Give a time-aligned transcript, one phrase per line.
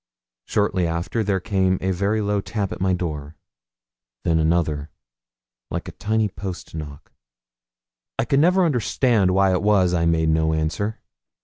[0.45, 3.35] Shortly after there came a very low tap at my door;
[4.23, 4.89] then another,
[5.69, 7.11] like a tiny post knock.
[8.17, 11.01] I could never understand why it was I made no answer.